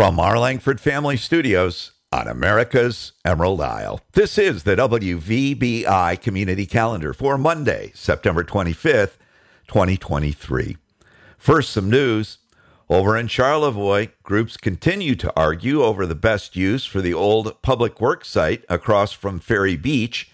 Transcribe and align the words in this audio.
From 0.00 0.18
our 0.18 0.38
Langford 0.38 0.80
Family 0.80 1.18
Studios 1.18 1.92
on 2.10 2.26
America's 2.26 3.12
Emerald 3.22 3.60
Isle, 3.60 4.00
this 4.14 4.38
is 4.38 4.62
the 4.62 4.74
WVBI 4.74 6.18
Community 6.22 6.64
Calendar 6.64 7.12
for 7.12 7.36
Monday, 7.36 7.92
September 7.94 8.42
25th, 8.42 9.18
2023. 9.68 10.78
First, 11.36 11.68
some 11.68 11.90
news. 11.90 12.38
Over 12.88 13.14
in 13.14 13.26
Charlevoix, 13.26 14.08
groups 14.22 14.56
continue 14.56 15.14
to 15.16 15.30
argue 15.36 15.82
over 15.82 16.06
the 16.06 16.14
best 16.14 16.56
use 16.56 16.86
for 16.86 17.02
the 17.02 17.12
old 17.12 17.60
public 17.60 18.00
works 18.00 18.30
site 18.30 18.64
across 18.70 19.12
from 19.12 19.38
Ferry 19.38 19.76
Beach. 19.76 20.32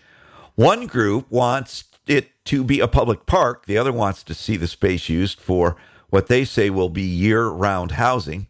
One 0.54 0.86
group 0.86 1.28
wants 1.28 1.82
it 2.06 2.30
to 2.44 2.62
be 2.62 2.78
a 2.78 2.86
public 2.86 3.26
park, 3.26 3.66
the 3.66 3.78
other 3.78 3.92
wants 3.92 4.22
to 4.22 4.32
see 4.32 4.56
the 4.56 4.68
space 4.68 5.08
used 5.08 5.40
for 5.40 5.74
what 6.08 6.28
they 6.28 6.44
say 6.44 6.70
will 6.70 6.88
be 6.88 7.02
year 7.02 7.48
round 7.48 7.90
housing. 7.90 8.46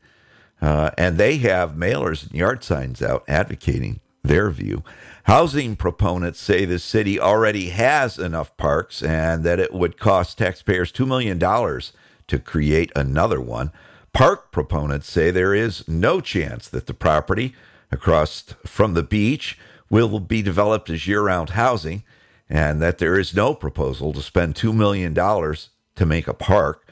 Uh, 0.61 0.91
and 0.97 1.19
they 1.19 1.37
have 1.39 1.73
mailers 1.73 2.25
and 2.25 2.33
yard 2.33 2.65
signs 2.65 3.03
out 3.03 3.25
advocating 3.29 4.01
their 4.23 4.51
view. 4.51 4.83
Housing 5.25 5.77
proponents 5.77 6.41
say 6.41 6.65
the 6.65 6.79
city 6.79 7.19
already 7.19 7.71
has 7.71 8.19
enough 8.19 8.57
parks 8.57 9.03
and 9.03 9.45
that 9.45 9.61
it 9.61 9.73
would 9.73 9.99
cost 9.99 10.39
taxpayers 10.39 10.93
$2 10.93 11.07
million 11.07 11.39
to 11.39 12.39
create 12.39 12.93
another 12.97 13.41
one. 13.41 13.73
Park 14.13 14.51
proponents 14.51 15.11
say 15.11 15.31
there 15.31 15.55
is 15.55 15.87
no 15.87 16.21
chance 16.21 16.69
that 16.69 16.87
the 16.87 16.95
property 16.95 17.55
across 17.91 18.43
from 18.65 18.95
the 18.95 19.03
beach 19.03 19.59
will 19.91 20.19
be 20.21 20.43
developed 20.43 20.91
as 20.91 21.07
year 21.07 21.23
round 21.23 21.51
housing 21.51 22.03
and 22.49 22.81
that 22.81 22.99
there 22.99 23.19
is 23.19 23.35
no 23.35 23.55
proposal 23.55 24.13
to 24.13 24.23
spend 24.23 24.55
$2 24.55 24.75
million 24.75 25.15
to 25.15 26.07
make 26.07 26.29
a 26.29 26.35
park. 26.35 26.86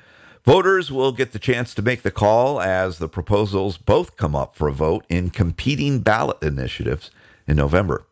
Voters 0.45 0.93
will 0.93 1.13
get 1.13 1.33
the 1.33 1.39
chance 1.39 1.73
to 1.75 1.81
make 1.81 2.03
the 2.03 2.11
call 2.11 2.61
as 2.61 2.99
the 2.99 3.09
proposals 3.09 3.79
both 3.79 4.17
come 4.17 4.37
up 4.37 4.55
for 4.55 4.69
a 4.69 4.73
vote 4.73 5.07
in 5.09 5.31
competing 5.31 6.01
ballot 6.01 6.37
initiatives 6.43 7.11
in 7.47 7.57
November. 7.57 8.05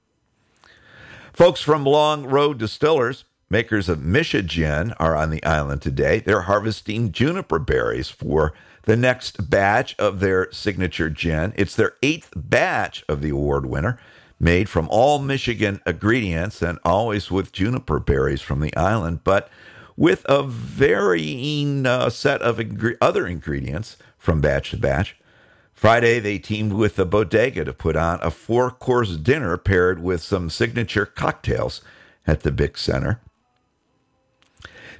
Folks 1.34 1.61
from 1.61 1.84
Long 1.84 2.25
Road 2.25 2.59
Distillers, 2.59 3.25
makers 3.51 3.91
of 3.91 3.98
MichiGin, 3.98 4.95
are 4.98 5.15
on 5.15 5.29
the 5.29 5.45
island 5.45 5.83
today. 5.83 6.20
They're 6.20 6.42
harvesting 6.42 7.12
juniper 7.12 7.59
berries 7.59 8.09
for 8.09 8.55
the 8.85 8.97
next 8.97 9.51
batch 9.51 9.95
of 9.98 10.20
their 10.20 10.51
signature 10.53 11.11
gin. 11.11 11.53
It's 11.57 11.77
their 11.77 11.97
eighth 12.03 12.33
batch 12.35 13.05
of 13.11 13.20
the 13.20 13.31
award 13.31 13.67
winner, 13.67 13.98
made 14.41 14.70
from 14.70 14.89
all 14.91 15.19
Michigan 15.19 15.83
ingredients 15.87 16.62
and 16.62 16.79
always 16.83 17.31
with 17.31 17.53
juniper 17.53 17.98
berries 17.98 18.41
from 18.41 18.61
the 18.61 18.75
island. 18.75 19.20
But 19.23 19.51
with 19.97 20.25
a 20.29 20.43
varying 20.43 21.87
uh, 21.87 22.11
set 22.11 22.43
of 22.43 22.61
ing- 22.61 22.97
other 23.01 23.27
ingredients 23.27 23.97
from 24.19 24.41
batch 24.41 24.71
to 24.71 24.77
batch. 24.77 25.17
Friday, 25.73 26.21
they 26.21 26.39
teamed 26.39 26.75
with 26.75 26.97
the 26.97 27.05
bodega 27.05 27.65
to 27.65 27.73
put 27.73 27.97
on 27.97 28.20
a 28.23 28.31
four 28.31 28.70
course 28.70 29.17
dinner 29.17 29.57
paired 29.57 30.03
with 30.03 30.23
some 30.23 30.48
signature 30.48 31.07
cocktails 31.07 31.81
at 32.27 32.43
the 32.43 32.53
Bick 32.53 32.79
Center. 32.79 33.20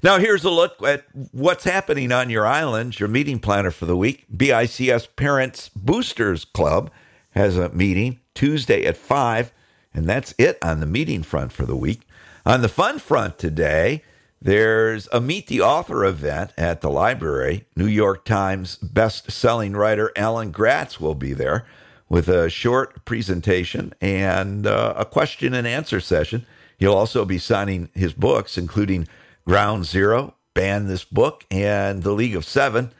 Now, 0.03 0.19
here's 0.19 0.43
a 0.43 0.51
look 0.51 0.83
at 0.83 1.05
what's 1.31 1.63
happening 1.63 2.11
on 2.11 2.29
your 2.29 2.45
island. 2.45 2.98
Your 2.98 3.09
meeting 3.09 3.39
planner 3.39 3.70
for 3.70 3.87
the 3.87 3.97
week 3.97 4.25
BICS 4.37 5.07
Parents 5.15 5.70
Boosters 5.77 6.45
Club 6.45 6.91
has 7.31 7.57
a 7.57 7.69
meeting 7.69 8.19
Tuesday 8.35 8.85
at 8.85 8.97
5, 8.97 9.53
and 9.95 10.07
that's 10.07 10.35
it 10.39 10.59
on 10.61 10.81
the 10.81 10.87
meeting 10.87 11.23
front 11.23 11.53
for 11.53 11.65
the 11.65 11.77
week. 11.77 12.01
On 12.45 12.63
the 12.63 12.69
fun 12.69 12.98
front 12.98 13.39
today, 13.39 14.03
there's 14.45 15.09
a 15.12 15.21
Meet 15.21 15.47
the 15.47 15.61
Author 15.61 16.05
event 16.05 16.53
at 16.59 16.81
the 16.81 16.91
library. 16.91 17.65
New 17.77 17.87
York 17.87 18.25
Times 18.25 18.77
best-selling 18.77 19.75
writer 19.75 20.11
Alan 20.17 20.51
Gratz 20.51 21.01
will 21.01 21.15
be 21.15 21.33
there 21.33 21.65
with 22.09 22.29
a 22.29 22.51
short 22.51 23.05
presentation 23.05 23.95
and 24.01 24.67
uh, 24.67 24.95
a 24.97 25.05
question 25.05 25.55
and 25.55 25.65
answer 25.65 26.01
session. 26.01 26.45
He'll 26.77 26.93
also 26.93 27.25
be 27.25 27.39
signing 27.39 27.89
his 27.95 28.13
books, 28.14 28.58
including 28.58 29.07
Ground 29.47 29.86
Zero, 29.86 30.35
Ban 30.55 30.89
This 30.89 31.05
Book, 31.05 31.45
and 31.48 32.03
The 32.03 32.13
League 32.13 32.35
of 32.35 32.45
Seven. 32.45 32.91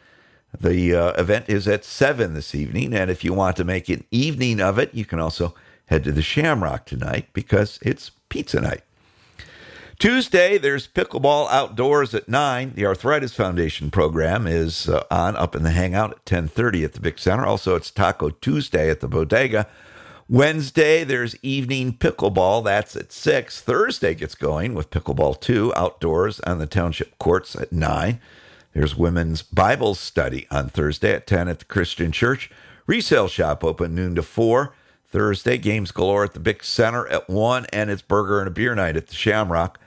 The 0.59 0.94
uh, 0.94 1.20
event 1.20 1.47
is 1.48 1.66
at 1.66 1.84
7 1.84 2.34
this 2.34 2.54
evening, 2.54 2.94
and 2.94 3.10
if 3.10 3.24
you 3.24 3.32
want 3.32 3.56
to 3.56 3.64
make 3.64 3.88
an 3.88 4.04
evening 4.12 4.60
of 4.60 4.78
it, 4.78 4.94
you 4.94 5.04
can 5.04 5.19
also 5.19 5.54
head 5.86 6.04
to 6.04 6.12
the 6.12 6.22
Shamrock 6.22 6.86
tonight 6.86 7.28
because 7.32 7.80
it's 7.82 8.12
pizza 8.28 8.60
night. 8.60 8.82
Tuesday, 10.02 10.58
there's 10.58 10.88
pickleball 10.88 11.48
outdoors 11.52 12.12
at 12.12 12.28
9. 12.28 12.72
The 12.74 12.86
Arthritis 12.86 13.34
Foundation 13.34 13.88
program 13.88 14.48
is 14.48 14.88
uh, 14.88 15.04
on 15.12 15.36
up 15.36 15.54
in 15.54 15.62
the 15.62 15.70
Hangout 15.70 16.10
at 16.10 16.24
10:30 16.24 16.84
at 16.84 16.94
the 16.94 17.00
Bick 17.00 17.20
Center. 17.20 17.46
Also, 17.46 17.76
it's 17.76 17.88
Taco 17.88 18.30
Tuesday 18.30 18.91
at 18.91 18.98
the 18.98 19.06
Bodega. 19.06 19.68
Wednesday, 20.28 21.04
there's 21.04 21.36
evening 21.41 21.92
pickleball. 21.92 22.64
That's 22.64 22.96
at 22.96 23.12
6. 23.12 23.60
Thursday 23.60 24.16
gets 24.16 24.34
going 24.34 24.74
with 24.74 24.91
pickleball 24.91 25.41
2 25.41 25.72
outdoors 25.76 26.41
on 26.41 26.58
the 26.58 26.66
township 26.66 27.16
courts 27.20 27.54
at 27.54 27.72
9. 27.72 28.20
There's 28.72 28.96
women's 28.96 29.42
Bible 29.42 29.94
study 29.94 30.48
on 30.50 30.68
Thursday 30.68 31.14
at 31.14 31.28
10 31.28 31.46
at 31.46 31.60
the 31.60 31.64
Christian 31.64 32.10
Church. 32.10 32.50
Resale 32.88 33.28
shop 33.28 33.62
open 33.62 33.94
noon 33.94 34.16
to 34.16 34.24
4. 34.24 34.74
Thursday, 35.06 35.58
games 35.58 35.92
galore 35.92 36.24
at 36.24 36.34
the 36.34 36.41
Bick 36.41 36.64
Center 36.64 37.06
at 37.06 37.30
1, 37.30 37.66
and 37.72 37.88
it's 37.88 38.02
burger 38.02 38.41
and 38.41 38.48
a 38.48 38.50
beer 38.50 38.74
night 38.74 38.96
at 38.96 39.06
the 39.06 39.14
Shamrock. 39.14 39.78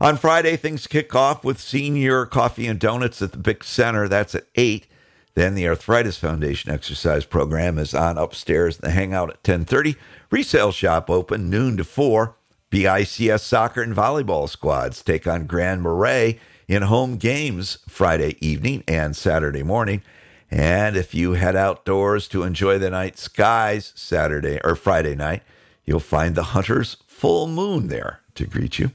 On 0.00 0.16
Friday, 0.16 0.56
things 0.56 0.86
kick 0.86 1.14
off 1.14 1.44
with 1.44 1.60
senior 1.60 2.26
coffee 2.26 2.66
and 2.66 2.80
donuts 2.80 3.22
at 3.22 3.32
the 3.32 3.38
Bick 3.38 3.62
Center. 3.62 4.08
That's 4.08 4.34
at 4.34 4.46
8. 4.56 4.86
Then 5.34 5.54
the 5.54 5.68
Arthritis 5.68 6.16
Foundation 6.16 6.70
exercise 6.70 7.24
program 7.24 7.78
is 7.78 7.94
on 7.94 8.18
upstairs. 8.18 8.78
The 8.78 8.90
hangout 8.90 9.30
at 9.30 9.42
10:30. 9.42 9.96
Resale 10.30 10.72
shop 10.72 11.08
open 11.08 11.48
noon 11.48 11.76
to 11.76 11.84
4. 11.84 12.34
BICS 12.70 13.42
soccer 13.42 13.82
and 13.82 13.94
volleyball 13.94 14.48
squads 14.48 15.00
take 15.02 15.28
on 15.28 15.46
Grand 15.46 15.82
Marais 15.82 16.40
in 16.66 16.82
home 16.82 17.16
games 17.16 17.78
Friday 17.88 18.36
evening 18.40 18.82
and 18.88 19.14
Saturday 19.14 19.62
morning. 19.62 20.02
And 20.50 20.96
if 20.96 21.14
you 21.14 21.32
head 21.32 21.54
outdoors 21.54 22.26
to 22.28 22.42
enjoy 22.42 22.78
the 22.78 22.90
night 22.90 23.16
skies 23.16 23.92
Saturday 23.94 24.58
or 24.64 24.74
Friday 24.74 25.14
night, 25.14 25.42
you'll 25.84 26.00
find 26.00 26.34
the 26.34 26.54
Hunter's 26.54 26.96
full 27.06 27.46
moon 27.46 27.86
there 27.88 28.20
to 28.34 28.46
greet 28.46 28.78
you. 28.80 28.90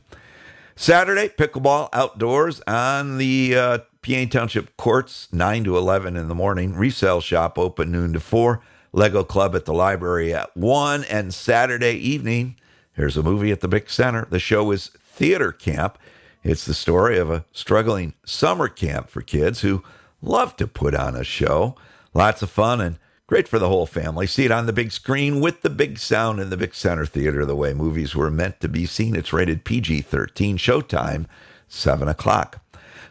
Saturday, 0.81 1.27
pickleball 1.27 1.89
outdoors 1.91 2.61
on 2.65 3.17
the 3.17 3.53
uh, 3.53 3.77
Peaine 4.01 4.29
Township 4.29 4.77
courts, 4.77 5.27
9 5.29 5.65
to 5.65 5.77
11 5.77 6.15
in 6.15 6.29
the 6.29 6.33
morning. 6.33 6.73
Resale 6.73 7.19
shop 7.19 7.59
open 7.59 7.91
noon 7.91 8.13
to 8.13 8.21
4. 8.21 8.61
Lego 8.93 9.25
Club 9.25 9.57
at 9.57 9.65
the 9.65 9.73
library 9.73 10.33
at 10.33 10.55
1. 10.55 11.03
And 11.03 11.33
Saturday 11.33 11.95
evening, 11.95 12.55
there's 12.95 13.17
a 13.17 13.21
movie 13.21 13.51
at 13.51 13.59
the 13.59 13.67
Bick 13.67 13.89
Center. 13.89 14.25
The 14.29 14.39
show 14.39 14.71
is 14.71 14.87
Theater 14.97 15.51
Camp. 15.51 15.97
It's 16.45 16.63
the 16.63 16.73
story 16.73 17.17
of 17.17 17.29
a 17.29 17.43
struggling 17.51 18.13
summer 18.23 18.69
camp 18.69 19.09
for 19.09 19.21
kids 19.21 19.59
who 19.59 19.83
love 20.21 20.55
to 20.55 20.65
put 20.65 20.95
on 20.95 21.13
a 21.13 21.25
show. 21.25 21.75
Lots 22.13 22.41
of 22.41 22.49
fun 22.49 22.79
and 22.79 22.97
Great 23.29 23.47
for 23.47 23.59
the 23.59 23.67
whole 23.67 23.85
family. 23.85 24.25
See 24.25 24.45
it 24.45 24.51
on 24.51 24.65
the 24.65 24.73
big 24.73 24.91
screen 24.91 25.39
with 25.39 25.61
the 25.61 25.69
big 25.69 25.99
sound 25.99 26.39
in 26.39 26.49
the 26.49 26.57
Big 26.57 26.73
Center 26.73 27.05
Theater, 27.05 27.45
the 27.45 27.55
way 27.55 27.75
movies 27.75 28.15
were 28.15 28.31
meant 28.31 28.59
to 28.59 28.67
be 28.67 28.87
seen. 28.87 29.15
It's 29.15 29.31
rated 29.31 29.65
PG 29.65 30.01
13, 30.01 30.57
showtime, 30.57 31.27
7 31.67 32.07
o'clock. 32.07 32.59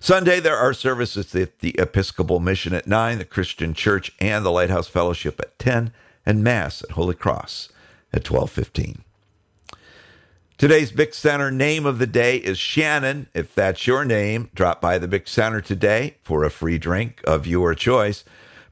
Sunday, 0.01 0.41
there 0.41 0.57
are 0.57 0.75
services 0.75 1.33
at 1.37 1.61
the 1.61 1.79
Episcopal 1.79 2.41
Mission 2.41 2.75
at 2.75 2.89
9, 2.89 3.19
the 3.19 3.25
Christian 3.25 3.75
Church 3.75 4.11
and 4.19 4.45
the 4.45 4.51
Lighthouse 4.51 4.89
Fellowship 4.89 5.39
at 5.39 5.57
10, 5.61 5.93
and 6.27 6.43
Mass 6.43 6.83
at 6.83 6.91
Holy 6.91 7.15
Cross 7.15 7.69
at 8.13 8.29
1215. 8.29 9.05
Today's 10.57 10.91
Big 10.91 11.15
Center 11.15 11.53
name 11.53 11.87
of 11.87 12.01
the 12.01 12.09
day 12.09 12.39
is 12.39 12.59
Shannon. 12.59 13.29
If 13.35 13.55
that's 13.55 13.87
your 13.87 14.05
name, 14.05 14.51
drop 14.53 14.81
by 14.81 14.99
the 14.99 15.07
Big 15.07 15.29
Center 15.29 15.61
today 15.61 16.17
for 16.25 16.43
a 16.43 16.51
free 16.51 16.77
drink 16.77 17.21
of 17.23 17.47
your 17.47 17.77
choice. 17.77 18.25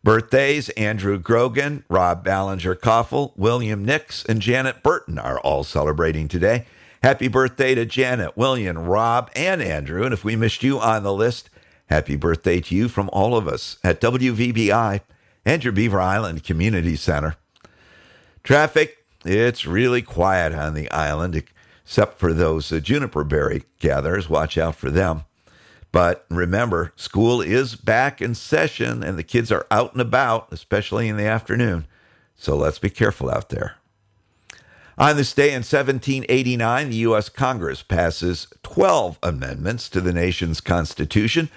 Birthdays 0.06 0.68
Andrew 0.76 1.18
Grogan, 1.18 1.82
Rob 1.88 2.22
Ballinger 2.22 2.76
Koffel, 2.76 3.32
William 3.36 3.84
Nix, 3.84 4.24
and 4.24 4.40
Janet 4.40 4.80
Burton 4.84 5.18
are 5.18 5.40
all 5.40 5.64
celebrating 5.64 6.28
today. 6.28 6.64
Happy 7.02 7.26
birthday 7.26 7.74
to 7.74 7.84
Janet, 7.84 8.36
William, 8.36 8.78
Rob, 8.78 9.32
and 9.34 9.60
Andrew. 9.60 10.04
And 10.04 10.14
if 10.14 10.22
we 10.22 10.36
missed 10.36 10.62
you 10.62 10.78
on 10.78 11.02
the 11.02 11.12
list, 11.12 11.50
happy 11.86 12.14
birthday 12.14 12.60
to 12.60 12.74
you 12.76 12.86
from 12.86 13.10
all 13.12 13.36
of 13.36 13.48
us 13.48 13.78
at 13.82 14.00
WVBI 14.00 15.00
and 15.44 15.64
your 15.64 15.72
Beaver 15.72 16.00
Island 16.00 16.44
Community 16.44 16.94
Center. 16.94 17.34
Traffic, 18.44 19.04
it's 19.24 19.66
really 19.66 20.02
quiet 20.02 20.54
on 20.54 20.74
the 20.74 20.88
island, 20.92 21.34
except 21.84 22.20
for 22.20 22.32
those 22.32 22.70
juniper 22.80 23.24
berry 23.24 23.64
gatherers. 23.80 24.30
Watch 24.30 24.56
out 24.56 24.76
for 24.76 24.88
them. 24.88 25.24
But 25.96 26.26
remember, 26.28 26.92
school 26.94 27.40
is 27.40 27.74
back 27.74 28.20
in 28.20 28.34
session 28.34 29.02
and 29.02 29.18
the 29.18 29.22
kids 29.22 29.50
are 29.50 29.66
out 29.70 29.92
and 29.92 30.02
about, 30.02 30.46
especially 30.52 31.08
in 31.08 31.16
the 31.16 31.24
afternoon. 31.24 31.86
So 32.34 32.54
let's 32.54 32.78
be 32.78 32.90
careful 32.90 33.30
out 33.30 33.48
there. 33.48 33.76
On 34.98 35.16
this 35.16 35.32
day 35.32 35.48
in 35.48 35.62
1789, 35.62 36.90
the 36.90 36.96
U.S. 36.96 37.30
Congress 37.30 37.82
passes 37.82 38.46
12 38.62 39.18
amendments 39.22 39.88
to 39.88 40.02
the 40.02 40.12
nation's 40.12 40.60
Constitution. 40.60 41.48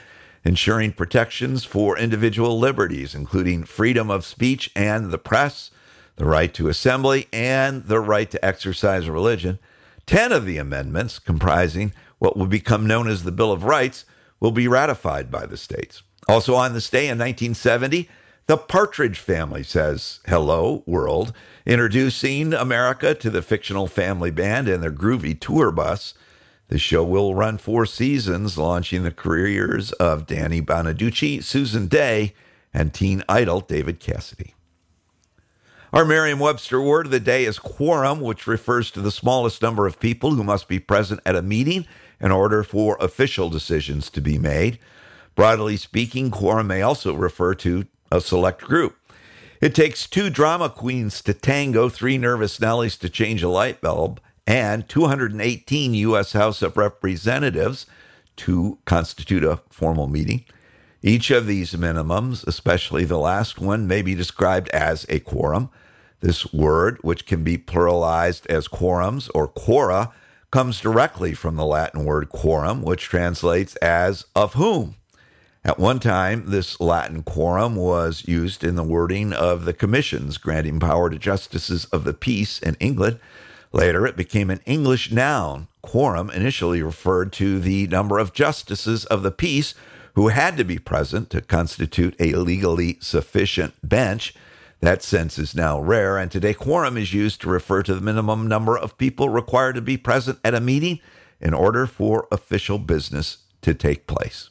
ensuring 0.46 0.94
protections 0.94 1.66
for 1.66 1.98
individual 1.98 2.58
liberties, 2.58 3.14
including 3.14 3.66
freedom 3.66 4.10
of 4.10 4.26
speech 4.26 4.72
and 4.74 5.12
the 5.12 5.18
press, 5.18 5.70
the 6.16 6.24
right 6.24 6.54
to 6.54 6.70
assembly, 6.70 7.28
and 7.34 7.88
the 7.88 8.00
right 8.00 8.32
to 8.32 8.46
exercise 8.46 9.10
religion. 9.10 9.60
Ten 10.06 10.32
of 10.32 10.46
the 10.46 10.58
amendments, 10.58 11.20
comprising 11.20 11.92
what 12.20 12.38
would 12.38 12.50
become 12.50 12.88
known 12.88 13.10
as 13.10 13.24
the 13.24 13.34
Bill 13.34 13.52
of 13.52 13.66
Rights, 13.66 14.06
will 14.40 14.52
be 14.52 14.68
ratified 14.68 15.30
by 15.32 15.46
the 15.46 15.58
states. 15.58 16.04
Also 16.28 16.56
on 16.56 16.74
this 16.74 16.90
day 16.90 17.08
in 17.08 17.18
1970, 17.18 18.10
the 18.46 18.58
Partridge 18.58 19.20
Family 19.20 19.64
says, 19.64 20.20
Hello, 20.28 20.84
world, 20.86 21.34
introducing 21.66 22.54
America 22.54 23.14
to 23.14 23.30
the 23.30 23.42
fictional 23.42 23.88
family 23.88 24.32
band 24.32 24.68
and 24.68 24.82
their 24.82 24.92
groovy 24.92 25.40
tour 25.40 25.72
bus. 25.72 26.14
The 26.68 26.80
show 26.80 27.04
will 27.04 27.36
run 27.36 27.58
four 27.58 27.86
seasons, 27.86 28.58
launching 28.58 29.04
the 29.04 29.12
careers 29.12 29.92
of 29.94 30.28
Danny 30.28 30.62
Bonaduce, 30.62 31.44
Susan 31.44 31.88
Dey, 31.88 32.34
and 32.74 32.94
teen 32.94 33.24
idol 33.30 33.62
David 33.62 34.00
Cassidy. 34.00 34.54
Our 35.92 36.06
Merriam 36.06 36.38
Webster 36.40 36.80
word 36.80 37.08
of 37.08 37.12
the 37.12 37.20
day 37.20 37.46
is 37.46 37.58
quorum, 37.58 38.22
which 38.22 38.46
refers 38.46 38.92
to 38.92 39.02
the 39.02 39.10
smallest 39.10 39.64
number 39.64 39.88
of 39.88 40.00
people 40.00 40.36
who 40.36 40.44
must 40.44 40.68
be 40.68 40.78
present 40.78 41.20
at 41.26 41.36
a 41.36 41.42
meeting 41.42 41.88
in 42.22 42.32
order 42.32 42.64
for 42.64 42.98
official 43.00 43.50
decisions 43.50 44.10
to 44.10 44.22
be 44.22 44.38
made. 44.38 44.80
Broadly 45.36 45.78
speaking, 45.78 46.32
quorum 46.32 46.68
may 46.68 46.82
also 46.82 47.14
refer 47.14 47.56
to 47.56 47.86
a 48.12 48.20
select 48.22 48.62
group. 48.62 48.98
It 49.62 49.76
takes 49.76 50.08
two 50.08 50.30
drama 50.30 50.70
queens 50.70 51.22
to 51.24 51.34
tango, 51.34 51.90
three 51.90 52.18
nervous 52.18 52.60
Nellies 52.60 52.98
to 53.00 53.10
change 53.10 53.44
a 53.44 53.50
light 53.50 53.82
bulb, 53.82 54.22
and 54.48 54.88
218 54.88 55.94
U.S. 55.94 56.34
House 56.34 56.62
of 56.62 56.78
Representatives 56.78 57.86
to 58.38 58.80
constitute 58.86 59.44
a 59.44 59.62
formal 59.70 60.08
meeting. 60.08 60.46
Each 61.02 61.30
of 61.30 61.46
these 61.46 61.74
minimums, 61.74 62.46
especially 62.48 63.06
the 63.06 63.18
last 63.18 63.60
one, 63.60 63.88
may 63.88 64.02
be 64.02 64.16
described 64.16 64.70
as 64.70 65.06
a 65.08 65.20
quorum. 65.20 65.70
This 66.22 66.52
word, 66.52 66.98
which 67.02 67.26
can 67.26 67.44
be 67.44 67.58
pluralized 67.58 68.46
as 68.48 68.68
quorums 68.68 69.30
or 69.34 69.48
quora, 69.48 70.12
comes 70.52 70.82
directly 70.82 71.34
from 71.34 71.56
the 71.56 71.66
Latin 71.66 72.06
word 72.06 72.30
quorum, 72.30 72.82
which 72.82 73.04
translates 73.04 73.76
as 73.78 74.26
of 74.36 74.54
whom. 74.54 74.96
At 75.64 75.78
one 75.78 76.00
time, 76.00 76.46
this 76.48 76.80
Latin 76.80 77.22
quorum 77.22 77.76
was 77.76 78.28
used 78.28 78.64
in 78.64 78.76
the 78.76 78.84
wording 78.84 79.34
of 79.34 79.66
the 79.66 79.74
commissions 79.74 80.38
granting 80.38 80.80
power 80.80 81.10
to 81.10 81.20
justices 81.20 81.86
of 81.86 82.06
the 82.06 82.14
peace 82.14 82.60
in 82.60 82.76
England. 82.80 83.20
Later, 83.72 84.08
it 84.08 84.16
became 84.16 84.50
an 84.50 84.62
English 84.66 85.12
noun. 85.12 85.68
Quorum 85.82 86.30
initially 86.32 86.82
referred 86.82 87.32
to 87.34 87.60
the 87.60 87.88
number 87.88 88.18
of 88.18 88.34
justices 88.34 89.06
of 89.06 89.22
the 89.22 89.32
peace 89.32 89.76
who 90.16 90.30
had 90.30 90.58
to 90.58 90.64
be 90.64 90.80
present 90.80 91.30
to 91.30 91.42
constitute 91.42 92.16
a 92.20 92.34
legally 92.34 92.98
sufficient 93.02 93.74
bench. 93.88 94.34
That 94.82 95.04
sense 95.04 95.38
is 95.38 95.54
now 95.54 95.80
rare, 95.80 96.18
and 96.18 96.32
today 96.32 96.54
quorum 96.54 96.96
is 96.96 97.14
used 97.14 97.42
to 97.42 97.50
refer 97.50 97.84
to 97.84 97.94
the 97.94 98.02
minimum 98.02 98.48
number 98.48 98.78
of 98.78 98.98
people 98.98 99.28
required 99.28 99.76
to 99.76 99.82
be 99.82 99.98
present 99.98 100.40
at 100.44 100.56
a 100.56 100.62
meeting 100.62 101.00
in 101.42 101.54
order 101.54 101.86
for 101.86 102.28
official 102.32 102.80
business 102.80 103.40
to 103.62 103.74
take 103.74 104.08
place. 104.08 104.50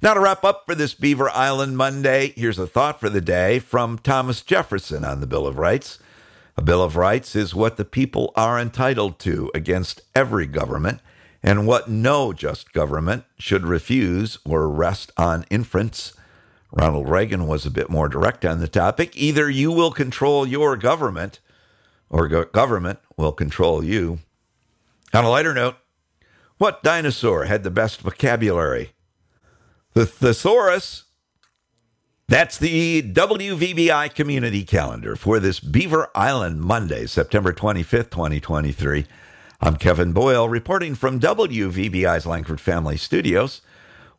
Now, 0.00 0.14
to 0.14 0.20
wrap 0.20 0.44
up 0.44 0.64
for 0.66 0.74
this 0.74 0.94
Beaver 0.94 1.30
Island 1.30 1.76
Monday, 1.76 2.32
here's 2.36 2.58
a 2.58 2.66
thought 2.66 3.00
for 3.00 3.08
the 3.08 3.20
day 3.20 3.58
from 3.58 3.98
Thomas 3.98 4.42
Jefferson 4.42 5.04
on 5.04 5.20
the 5.20 5.26
Bill 5.26 5.46
of 5.46 5.58
Rights. 5.58 5.98
A 6.56 6.62
Bill 6.62 6.82
of 6.82 6.96
Rights 6.96 7.36
is 7.36 7.54
what 7.54 7.76
the 7.76 7.84
people 7.84 8.32
are 8.34 8.58
entitled 8.60 9.18
to 9.20 9.50
against 9.54 10.02
every 10.14 10.46
government, 10.46 11.00
and 11.42 11.66
what 11.66 11.88
no 11.88 12.32
just 12.32 12.72
government 12.72 13.24
should 13.38 13.64
refuse 13.64 14.38
or 14.44 14.68
rest 14.68 15.12
on 15.16 15.44
inference. 15.50 16.14
Ronald 16.72 17.08
Reagan 17.08 17.46
was 17.46 17.64
a 17.64 17.70
bit 17.70 17.88
more 17.90 18.08
direct 18.08 18.44
on 18.44 18.60
the 18.60 18.68
topic. 18.68 19.16
Either 19.16 19.48
you 19.48 19.72
will 19.72 19.90
control 19.90 20.46
your 20.46 20.76
government, 20.76 21.40
or 22.10 22.28
go- 22.28 22.44
government 22.44 22.98
will 23.16 23.32
control 23.32 23.82
you. 23.82 24.18
On 25.14 25.24
a 25.24 25.30
lighter 25.30 25.54
note, 25.54 25.76
what 26.58 26.82
dinosaur 26.82 27.44
had 27.44 27.62
the 27.62 27.70
best 27.70 28.00
vocabulary? 28.02 28.92
The 29.94 30.04
thesaurus. 30.06 31.04
That's 32.28 32.58
the 32.58 33.00
WVBI 33.02 34.14
community 34.14 34.62
calendar 34.62 35.16
for 35.16 35.40
this 35.40 35.60
Beaver 35.60 36.10
Island 36.14 36.60
Monday, 36.60 37.06
September 37.06 37.54
25th, 37.54 38.10
2023. 38.10 39.06
I'm 39.62 39.76
Kevin 39.76 40.12
Boyle 40.12 40.46
reporting 40.46 40.94
from 40.94 41.18
WVBI's 41.20 42.26
Langford 42.26 42.60
Family 42.60 42.98
Studios, 42.98 43.62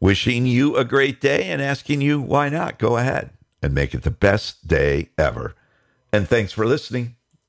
wishing 0.00 0.46
you 0.46 0.76
a 0.76 0.84
great 0.84 1.20
day 1.20 1.44
and 1.44 1.62
asking 1.62 2.00
you 2.00 2.20
why 2.20 2.48
not 2.48 2.78
go 2.78 2.96
ahead 2.96 3.30
and 3.62 3.74
make 3.74 3.94
it 3.94 4.02
the 4.02 4.10
best 4.10 4.66
day 4.66 5.10
ever. 5.18 5.54
And 6.12 6.28
thanks 6.28 6.52
for 6.52 6.66
listening. 6.66 7.16